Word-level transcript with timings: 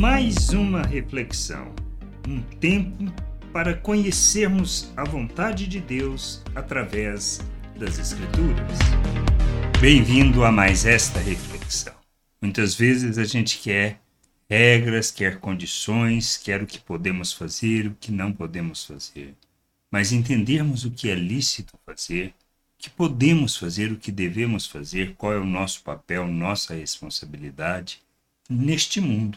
mais 0.00 0.48
uma 0.48 0.80
reflexão, 0.80 1.74
um 2.26 2.40
tempo 2.40 3.04
para 3.52 3.74
conhecermos 3.74 4.90
a 4.96 5.04
vontade 5.04 5.66
de 5.66 5.78
Deus 5.78 6.42
através 6.54 7.38
das 7.78 7.98
Escrituras. 7.98 8.78
Bem-vindo 9.78 10.42
a 10.42 10.50
mais 10.50 10.86
esta 10.86 11.20
reflexão. 11.20 11.92
Muitas 12.40 12.74
vezes 12.74 13.18
a 13.18 13.24
gente 13.24 13.58
quer 13.58 14.00
regras, 14.48 15.10
quer 15.10 15.38
condições, 15.38 16.38
quer 16.38 16.62
o 16.62 16.66
que 16.66 16.80
podemos 16.80 17.34
fazer, 17.34 17.88
o 17.88 17.96
que 18.00 18.10
não 18.10 18.32
podemos 18.32 18.82
fazer. 18.82 19.34
Mas 19.90 20.12
entendermos 20.12 20.86
o 20.86 20.90
que 20.90 21.10
é 21.10 21.14
lícito 21.14 21.74
fazer, 21.84 22.28
o 22.28 22.32
que 22.78 22.88
podemos 22.88 23.54
fazer, 23.54 23.92
o 23.92 23.98
que 23.98 24.10
devemos 24.10 24.66
fazer, 24.66 25.14
qual 25.18 25.34
é 25.34 25.38
o 25.38 25.44
nosso 25.44 25.82
papel, 25.82 26.26
nossa 26.26 26.72
responsabilidade 26.72 28.00
neste 28.48 28.98
mundo 28.98 29.36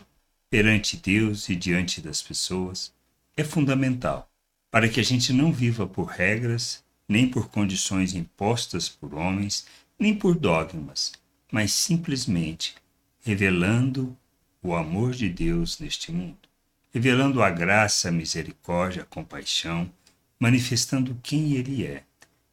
perante 0.53 0.97
Deus 0.97 1.49
e 1.49 1.55
diante 1.55 1.99
das 1.99 2.21
pessoas 2.21 2.93
é 3.35 3.43
fundamental 3.43 4.29
para 4.69 4.87
que 4.87 4.99
a 4.99 5.03
gente 5.03 5.33
não 5.33 5.51
viva 5.51 5.87
por 5.87 6.05
regras, 6.05 6.83
nem 7.09 7.27
por 7.27 7.49
condições 7.49 8.13
impostas 8.13 8.87
por 8.87 9.15
homens, 9.15 9.65
nem 9.97 10.13
por 10.13 10.35
dogmas, 10.35 11.11
mas 11.51 11.73
simplesmente 11.73 12.75
revelando 13.21 14.15
o 14.61 14.75
amor 14.75 15.13
de 15.13 15.27
Deus 15.27 15.79
neste 15.79 16.11
mundo, 16.11 16.47
revelando 16.93 17.41
a 17.41 17.49
graça, 17.49 18.09
a 18.09 18.11
misericórdia, 18.11 19.01
a 19.01 19.05
compaixão, 19.07 19.91
manifestando 20.39 21.19
quem 21.23 21.53
Ele 21.53 21.83
é. 21.83 22.03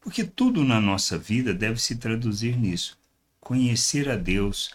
Porque 0.00 0.24
tudo 0.24 0.64
na 0.64 0.80
nossa 0.80 1.18
vida 1.18 1.52
deve 1.52 1.78
se 1.78 1.96
traduzir 1.96 2.56
nisso: 2.56 2.98
conhecer 3.38 4.08
a 4.08 4.16
Deus, 4.16 4.70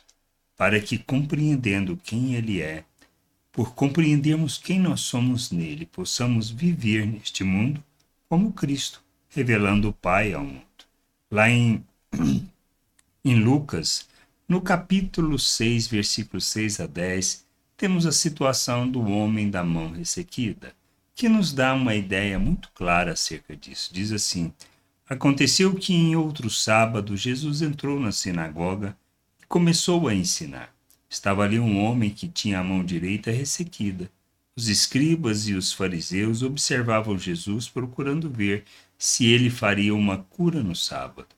para 0.55 0.79
que, 0.79 0.99
compreendendo 0.99 1.97
quem 1.97 2.35
Ele 2.35 2.61
é, 2.61 2.85
por 3.55 3.73
compreendermos 3.73 4.57
quem 4.57 4.77
nós 4.81 4.99
somos 4.99 5.49
nele, 5.49 5.85
possamos 5.85 6.49
viver 6.49 7.07
neste 7.07 7.41
mundo 7.41 7.81
como 8.27 8.51
Cristo, 8.51 9.01
revelando 9.29 9.87
o 9.87 9.93
Pai 9.93 10.33
ao 10.33 10.43
mundo. 10.43 10.61
Lá 11.31 11.49
em, 11.49 11.81
em 13.23 13.35
Lucas, 13.35 14.09
no 14.45 14.59
capítulo 14.59 15.39
6, 15.39 15.87
versículos 15.87 16.45
6 16.47 16.81
a 16.81 16.85
10, 16.85 17.45
temos 17.77 18.05
a 18.05 18.11
situação 18.11 18.89
do 18.89 19.07
homem 19.07 19.49
da 19.49 19.63
mão 19.63 19.89
ressequida, 19.89 20.73
que 21.15 21.29
nos 21.29 21.53
dá 21.53 21.73
uma 21.73 21.95
ideia 21.95 22.37
muito 22.37 22.69
clara 22.75 23.13
acerca 23.13 23.55
disso. 23.55 23.89
Diz 23.93 24.11
assim: 24.11 24.51
Aconteceu 25.07 25.73
que 25.75 25.93
em 25.93 26.13
outro 26.13 26.49
sábado 26.49 27.15
Jesus 27.15 27.61
entrou 27.61 28.01
na 28.01 28.11
sinagoga 28.11 28.97
e 29.41 29.45
começou 29.45 30.09
a 30.09 30.13
ensinar. 30.13 30.74
Estava 31.15 31.43
ali 31.43 31.57
um 31.57 31.81
homem 31.81 32.09
que 32.09 32.27
tinha 32.27 32.59
a 32.59 32.63
mão 32.63 32.83
direita 32.83 33.31
ressequida. 33.31 34.11
Os 34.53 34.67
escribas 34.67 35.47
e 35.47 35.53
os 35.53 35.71
fariseus 35.71 36.43
observavam 36.43 37.17
Jesus 37.17 37.69
procurando 37.69 38.29
ver 38.29 38.65
se 38.97 39.25
ele 39.25 39.49
faria 39.49 39.95
uma 39.95 40.17
cura 40.17 40.61
no 40.61 40.75
sábado, 40.75 41.29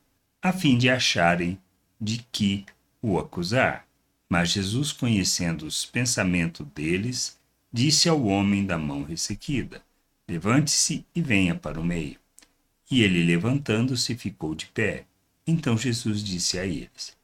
a 0.41 0.51
fim 0.51 0.79
de 0.79 0.89
acharem 0.89 1.59
de 2.01 2.25
que 2.31 2.65
o 2.99 3.19
acusar. 3.19 3.85
Mas 4.27 4.49
Jesus, 4.49 4.91
conhecendo 4.91 5.67
os 5.67 5.85
pensamentos 5.85 6.65
deles, 6.73 7.37
disse 7.71 8.09
ao 8.09 8.25
homem 8.25 8.65
da 8.65 8.79
mão 8.79 9.03
ressequida: 9.03 9.83
Levante-se 10.27 11.05
e 11.13 11.21
venha 11.21 11.53
para 11.53 11.79
o 11.79 11.85
meio. 11.85 12.17
E 12.89 13.03
ele, 13.03 13.23
levantando-se, 13.23 14.15
ficou 14.15 14.55
de 14.55 14.65
pé. 14.65 15.05
Então 15.45 15.77
Jesus 15.77 16.23
disse 16.23 16.57
a 16.57 16.65
eles: 16.65 17.16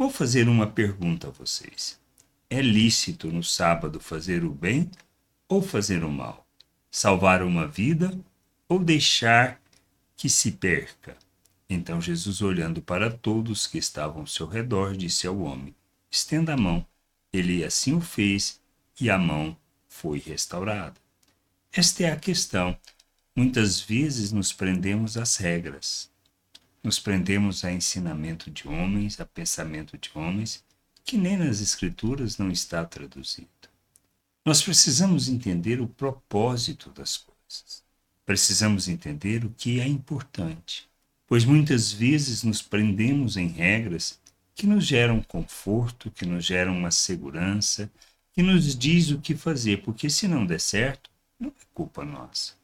Vou 0.00 0.08
fazer 0.08 0.48
uma 0.48 0.66
pergunta 0.66 1.28
a 1.28 1.30
vocês. 1.30 2.00
É 2.48 2.62
lícito 2.62 3.30
no 3.30 3.44
sábado 3.44 4.00
fazer 4.00 4.44
o 4.44 4.50
bem 4.50 4.90
ou 5.46 5.60
fazer 5.60 6.02
o 6.04 6.10
mal? 6.10 6.46
Salvar 6.90 7.42
uma 7.42 7.68
vida 7.68 8.18
ou 8.66 8.78
deixar 8.78 9.60
que 10.16 10.30
se 10.30 10.52
perca? 10.52 11.18
Então 11.68 12.00
Jesus, 12.00 12.40
olhando 12.40 12.80
para 12.80 13.10
todos 13.10 13.66
que 13.66 13.76
estavam 13.76 14.22
ao 14.22 14.26
seu 14.26 14.46
redor, 14.46 14.96
disse 14.96 15.26
ao 15.26 15.38
homem: 15.38 15.74
Estenda 16.10 16.54
a 16.54 16.56
mão. 16.56 16.86
Ele 17.30 17.62
assim 17.62 17.92
o 17.92 18.00
fez 18.00 18.58
e 18.98 19.10
a 19.10 19.18
mão 19.18 19.54
foi 19.86 20.18
restaurada. 20.18 20.96
Esta 21.70 22.04
é 22.04 22.10
a 22.10 22.16
questão. 22.16 22.74
Muitas 23.36 23.78
vezes 23.78 24.32
nos 24.32 24.50
prendemos 24.50 25.18
às 25.18 25.36
regras, 25.36 26.10
nos 26.82 26.98
prendemos 26.98 27.64
a 27.64 27.72
ensinamento 27.72 28.50
de 28.50 28.66
homens, 28.66 29.20
a 29.20 29.26
pensamento 29.26 29.98
de 29.98 30.10
homens, 30.14 30.64
que 31.04 31.18
nem 31.18 31.36
nas 31.36 31.60
Escrituras 31.60 32.38
não 32.38 32.50
está 32.50 32.84
traduzido. 32.84 33.48
Nós 34.44 34.62
precisamos 34.62 35.28
entender 35.28 35.80
o 35.80 35.88
propósito 35.88 36.90
das 36.90 37.16
coisas. 37.16 37.84
Precisamos 38.24 38.88
entender 38.88 39.44
o 39.44 39.50
que 39.50 39.80
é 39.80 39.86
importante, 39.86 40.88
pois 41.26 41.44
muitas 41.44 41.92
vezes 41.92 42.42
nos 42.42 42.62
prendemos 42.62 43.36
em 43.36 43.48
regras 43.48 44.18
que 44.54 44.66
nos 44.66 44.86
geram 44.86 45.22
conforto, 45.22 46.10
que 46.10 46.24
nos 46.24 46.44
geram 46.44 46.76
uma 46.76 46.90
segurança, 46.90 47.90
que 48.32 48.42
nos 48.42 48.76
diz 48.76 49.10
o 49.10 49.18
que 49.18 49.34
fazer, 49.34 49.82
porque 49.82 50.08
se 50.08 50.28
não 50.28 50.46
der 50.46 50.60
certo, 50.60 51.10
não 51.38 51.48
é 51.48 51.64
culpa 51.74 52.04
nossa. 52.04 52.54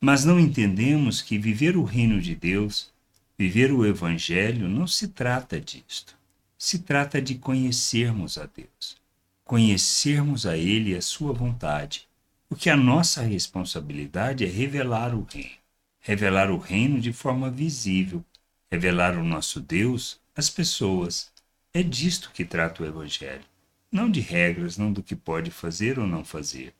Mas 0.00 0.24
não 0.24 0.38
entendemos 0.38 1.22
que 1.22 1.38
viver 1.38 1.76
o 1.76 1.84
reino 1.84 2.20
de 2.20 2.34
Deus 2.34 2.92
Viver 3.40 3.70
o 3.70 3.86
Evangelho 3.86 4.68
não 4.68 4.84
se 4.84 5.06
trata 5.06 5.60
disto. 5.60 6.18
Se 6.58 6.80
trata 6.80 7.22
de 7.22 7.36
conhecermos 7.36 8.36
a 8.36 8.46
Deus, 8.46 8.96
conhecermos 9.44 10.44
a 10.44 10.56
Ele 10.56 10.90
e 10.90 10.96
a 10.96 11.00
Sua 11.00 11.32
vontade, 11.32 12.08
porque 12.48 12.68
a 12.68 12.76
nossa 12.76 13.22
responsabilidade 13.22 14.44
é 14.44 14.48
revelar 14.48 15.14
o 15.14 15.22
Reino, 15.22 15.52
revelar 16.00 16.50
o 16.50 16.58
Reino 16.58 17.00
de 17.00 17.12
forma 17.12 17.48
visível, 17.48 18.24
revelar 18.68 19.16
o 19.16 19.22
nosso 19.22 19.60
Deus 19.60 20.20
às 20.34 20.50
pessoas. 20.50 21.30
É 21.72 21.80
disto 21.80 22.32
que 22.34 22.44
trata 22.44 22.82
o 22.82 22.86
Evangelho, 22.86 23.44
não 23.92 24.10
de 24.10 24.18
regras, 24.18 24.76
não 24.76 24.92
do 24.92 25.00
que 25.00 25.14
pode 25.14 25.52
fazer 25.52 26.00
ou 26.00 26.08
não 26.08 26.24
fazer. 26.24 26.74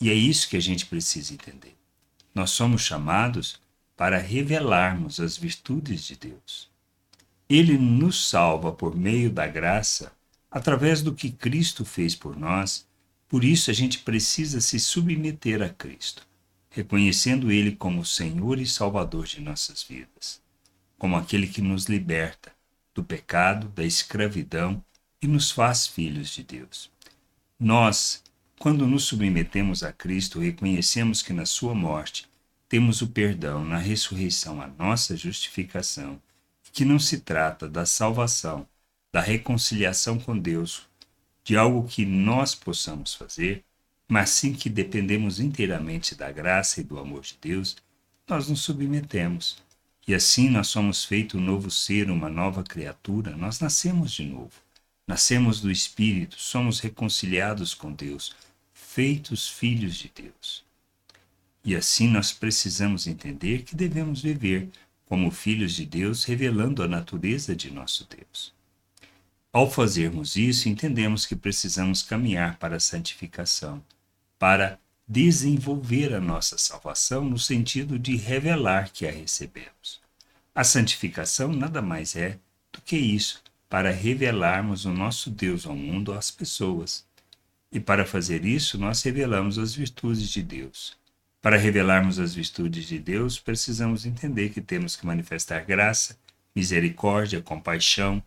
E 0.00 0.10
é 0.10 0.14
isso 0.14 0.48
que 0.48 0.56
a 0.56 0.62
gente 0.62 0.86
precisa 0.86 1.34
entender. 1.34 1.74
Nós 2.32 2.50
somos 2.50 2.82
chamados 2.82 3.58
para 3.96 4.18
revelarmos 4.18 5.18
as 5.18 5.36
virtudes 5.36 6.04
de 6.04 6.16
Deus. 6.16 6.68
Ele 7.48 7.78
nos 7.78 8.28
salva 8.28 8.72
por 8.72 8.94
meio 8.94 9.30
da 9.30 9.46
graça, 9.46 10.12
através 10.50 11.00
do 11.00 11.14
que 11.14 11.30
Cristo 11.30 11.84
fez 11.84 12.14
por 12.14 12.36
nós, 12.36 12.86
por 13.28 13.42
isso 13.42 13.70
a 13.70 13.74
gente 13.74 14.00
precisa 14.00 14.60
se 14.60 14.78
submeter 14.78 15.62
a 15.62 15.68
Cristo, 15.68 16.26
reconhecendo 16.70 17.50
Ele 17.50 17.74
como 17.74 18.04
Senhor 18.04 18.58
e 18.58 18.66
Salvador 18.66 19.26
de 19.26 19.40
nossas 19.40 19.82
vidas, 19.82 20.40
como 20.98 21.16
aquele 21.16 21.46
que 21.46 21.62
nos 21.62 21.86
liberta 21.86 22.52
do 22.94 23.02
pecado, 23.02 23.68
da 23.68 23.84
escravidão 23.84 24.82
e 25.20 25.26
nos 25.26 25.50
faz 25.50 25.86
filhos 25.86 26.30
de 26.30 26.42
Deus. 26.42 26.90
Nós, 27.58 28.22
quando 28.58 28.86
nos 28.86 29.04
submetemos 29.04 29.82
a 29.82 29.92
Cristo, 29.92 30.40
reconhecemos 30.40 31.22
que 31.22 31.32
na 31.32 31.46
Sua 31.46 31.74
morte 31.74 32.28
temos 32.68 33.00
o 33.00 33.06
perdão 33.06 33.64
na 33.64 33.78
ressurreição, 33.78 34.60
a 34.60 34.66
nossa 34.66 35.16
justificação, 35.16 36.20
que 36.72 36.84
não 36.84 36.98
se 36.98 37.20
trata 37.20 37.68
da 37.68 37.86
salvação, 37.86 38.68
da 39.12 39.20
reconciliação 39.20 40.18
com 40.18 40.36
Deus, 40.36 40.86
de 41.42 41.56
algo 41.56 41.88
que 41.88 42.04
nós 42.04 42.54
possamos 42.54 43.14
fazer, 43.14 43.64
mas 44.08 44.30
sim 44.30 44.52
que 44.52 44.68
dependemos 44.68 45.40
inteiramente 45.40 46.14
da 46.14 46.30
graça 46.30 46.80
e 46.80 46.84
do 46.84 46.98
amor 46.98 47.22
de 47.22 47.38
Deus, 47.40 47.76
nós 48.28 48.48
nos 48.48 48.60
submetemos. 48.60 49.62
E 50.06 50.14
assim 50.14 50.50
nós 50.50 50.68
somos 50.68 51.04
feito 51.04 51.38
um 51.38 51.40
novo 51.40 51.70
ser, 51.70 52.10
uma 52.10 52.28
nova 52.28 52.62
criatura, 52.62 53.34
nós 53.36 53.58
nascemos 53.58 54.12
de 54.12 54.24
novo. 54.24 54.52
Nascemos 55.06 55.60
do 55.60 55.70
Espírito, 55.70 56.36
somos 56.38 56.80
reconciliados 56.80 57.72
com 57.72 57.92
Deus, 57.92 58.34
feitos 58.74 59.48
filhos 59.48 59.94
de 59.94 60.10
Deus. 60.14 60.65
E 61.66 61.74
assim 61.74 62.06
nós 62.06 62.32
precisamos 62.32 63.08
entender 63.08 63.64
que 63.64 63.74
devemos 63.74 64.22
viver 64.22 64.70
como 65.04 65.32
filhos 65.32 65.72
de 65.72 65.84
Deus, 65.84 66.22
revelando 66.22 66.80
a 66.80 66.86
natureza 66.86 67.56
de 67.56 67.72
nosso 67.72 68.08
Deus. 68.08 68.54
Ao 69.52 69.68
fazermos 69.68 70.36
isso, 70.36 70.68
entendemos 70.68 71.26
que 71.26 71.34
precisamos 71.34 72.02
caminhar 72.02 72.56
para 72.58 72.76
a 72.76 72.80
santificação, 72.80 73.82
para 74.38 74.78
desenvolver 75.08 76.14
a 76.14 76.20
nossa 76.20 76.56
salvação 76.56 77.24
no 77.24 77.38
sentido 77.38 77.98
de 77.98 78.14
revelar 78.14 78.92
que 78.92 79.04
a 79.04 79.10
recebemos. 79.10 80.00
A 80.54 80.62
santificação 80.62 81.52
nada 81.52 81.82
mais 81.82 82.14
é 82.14 82.38
do 82.72 82.80
que 82.80 82.96
isso, 82.96 83.42
para 83.68 83.90
revelarmos 83.90 84.84
o 84.84 84.92
nosso 84.92 85.30
Deus 85.30 85.66
ao 85.66 85.74
mundo, 85.74 86.12
às 86.12 86.30
pessoas. 86.30 87.04
E 87.72 87.80
para 87.80 88.06
fazer 88.06 88.44
isso, 88.44 88.78
nós 88.78 89.02
revelamos 89.02 89.58
as 89.58 89.74
virtudes 89.74 90.28
de 90.28 90.44
Deus. 90.44 90.96
Para 91.46 91.58
revelarmos 91.58 92.18
as 92.18 92.34
virtudes 92.34 92.88
de 92.88 92.98
Deus, 92.98 93.38
precisamos 93.38 94.04
entender 94.04 94.48
que 94.48 94.60
temos 94.60 94.96
que 94.96 95.06
manifestar 95.06 95.64
graça, 95.64 96.18
misericórdia, 96.52 97.40
compaixão, 97.40 98.20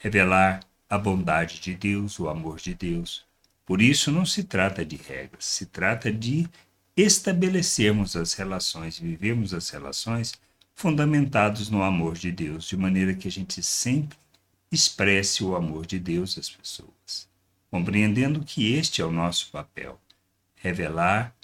revelar 0.00 0.64
a 0.90 0.98
bondade 0.98 1.60
de 1.60 1.76
Deus, 1.76 2.18
o 2.18 2.28
amor 2.28 2.58
de 2.58 2.74
Deus. 2.74 3.24
Por 3.64 3.80
isso, 3.80 4.10
não 4.10 4.26
se 4.26 4.42
trata 4.42 4.84
de 4.84 4.96
regras, 4.96 5.44
se 5.44 5.66
trata 5.66 6.12
de 6.12 6.48
estabelecermos 6.96 8.16
as 8.16 8.32
relações, 8.32 8.98
vivermos 8.98 9.54
as 9.54 9.70
relações 9.70 10.34
fundamentados 10.74 11.70
no 11.70 11.84
amor 11.84 12.14
de 12.14 12.32
Deus, 12.32 12.64
de 12.64 12.76
maneira 12.76 13.14
que 13.14 13.28
a 13.28 13.30
gente 13.30 13.62
sempre 13.62 14.18
expresse 14.72 15.44
o 15.44 15.54
amor 15.54 15.86
de 15.86 16.00
Deus 16.00 16.36
às 16.36 16.50
pessoas, 16.50 17.28
compreendendo 17.70 18.40
que 18.40 18.74
este 18.74 19.00
é 19.00 19.04
o 19.04 19.12
nosso 19.12 19.52
papel, 19.52 20.00
revelar 20.56 21.35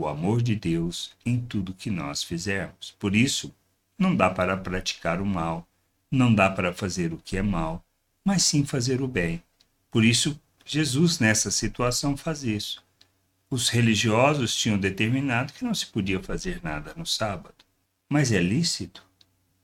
o 0.00 0.08
amor 0.08 0.40
de 0.40 0.56
Deus 0.56 1.12
em 1.26 1.38
tudo 1.38 1.74
que 1.74 1.90
nós 1.90 2.22
fizermos. 2.22 2.96
Por 2.98 3.14
isso, 3.14 3.54
não 3.98 4.16
dá 4.16 4.30
para 4.30 4.56
praticar 4.56 5.20
o 5.20 5.26
mal, 5.26 5.68
não 6.10 6.34
dá 6.34 6.50
para 6.50 6.72
fazer 6.72 7.12
o 7.12 7.18
que 7.18 7.36
é 7.36 7.42
mal, 7.42 7.84
mas 8.24 8.42
sim 8.42 8.64
fazer 8.64 9.02
o 9.02 9.06
bem. 9.06 9.42
Por 9.90 10.02
isso, 10.02 10.40
Jesus, 10.64 11.18
nessa 11.18 11.50
situação, 11.50 12.16
faz 12.16 12.44
isso. 12.44 12.82
Os 13.50 13.68
religiosos 13.68 14.56
tinham 14.56 14.78
determinado 14.78 15.52
que 15.52 15.64
não 15.64 15.74
se 15.74 15.84
podia 15.84 16.22
fazer 16.22 16.60
nada 16.62 16.94
no 16.96 17.04
sábado. 17.04 17.62
Mas 18.08 18.32
é 18.32 18.40
lícito? 18.40 19.04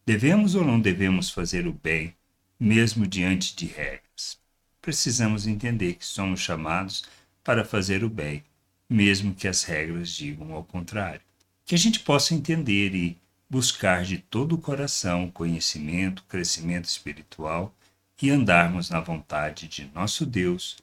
Devemos 0.05 0.55
ou 0.55 0.65
não 0.65 0.79
devemos 0.79 1.31
fazer 1.31 1.67
o 1.67 1.73
bem, 1.73 2.15
mesmo 2.61 3.07
diante 3.07 3.57
de 3.57 3.67
regras? 3.67 4.39
Precisamos 4.83 5.47
entender 5.47 5.95
que 5.95 6.05
somos 6.05 6.41
chamados 6.41 7.05
para 7.43 7.65
fazer 7.65 8.05
o 8.05 8.11
bem, 8.11 8.45
mesmo 8.89 9.35
que 9.35 9.49
as 9.49 9.65
regras 9.65 10.11
digam 10.11 10.53
ao 10.53 10.65
contrário. 10.65 11.21
Que 11.65 11.75
a 11.75 11.79
gente 11.79 12.01
possa 12.01 12.35
entender 12.35 12.95
e 12.95 13.19
buscar 13.49 14.05
de 14.05 14.19
todo 14.19 14.55
o 14.55 14.59
coração 14.59 15.31
conhecimento, 15.31 16.25
crescimento 16.29 16.87
espiritual 16.87 17.75
e 18.21 18.31
andarmos 18.31 18.91
na 18.91 19.01
vontade 19.01 19.69
de 19.69 19.91
nosso 19.95 20.25
Deus 20.25 20.79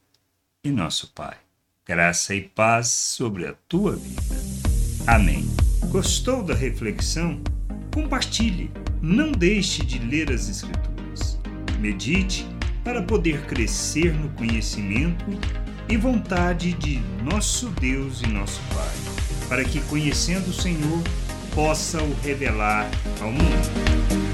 e 0.63 0.71
nosso 0.71 1.11
Pai. 1.13 1.37
Graça 1.85 2.33
e 2.33 2.41
paz 2.41 2.87
sobre 2.87 3.47
a 3.47 3.53
tua 3.67 3.95
vida. 3.95 4.21
Amém. 5.05 5.45
Gostou 5.89 6.43
da 6.43 6.53
reflexão? 6.53 7.41
Compartilhe. 7.93 8.71
Não 9.01 9.31
deixe 9.31 9.85
de 9.85 9.99
ler 9.99 10.31
as 10.31 10.47
Escrituras. 10.47 11.37
Medite 11.79 12.45
para 12.83 13.03
poder 13.03 13.45
crescer 13.47 14.13
no 14.13 14.29
conhecimento 14.29 15.25
e 15.89 15.97
vontade 15.97 16.73
de 16.73 16.99
nosso 17.23 17.69
Deus 17.69 18.21
e 18.21 18.27
nosso 18.27 18.61
Pai, 18.73 19.47
para 19.47 19.63
que, 19.63 19.81
conhecendo 19.81 20.49
o 20.49 20.53
Senhor, 20.53 21.01
possa 21.53 22.01
o 22.01 22.15
revelar 22.23 22.89
ao 23.21 23.31
mundo. 23.31 24.32